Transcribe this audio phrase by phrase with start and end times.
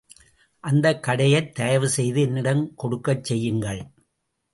[0.63, 3.81] அந்தக் கடையைத் தயவுசெய்து என்னிடம் கொடுக்கச் செய்யுங்கள்.